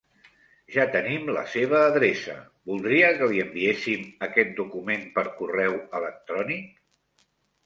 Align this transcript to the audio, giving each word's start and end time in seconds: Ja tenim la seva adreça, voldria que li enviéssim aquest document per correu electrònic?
Ja 0.75 0.85
tenim 0.93 1.27
la 1.35 1.43
seva 1.55 1.81
adreça, 1.89 2.37
voldria 2.71 3.11
que 3.19 3.27
li 3.35 3.43
enviéssim 3.43 4.09
aquest 4.29 4.57
document 4.63 5.05
per 5.19 5.27
correu 5.43 5.79
electrònic? 6.03 6.75